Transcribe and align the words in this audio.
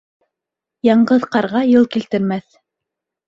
Яңғыҙ 0.87 1.27
ҡарға 1.35 1.61
йыл 1.73 1.85
килтермәҫ 1.97 2.59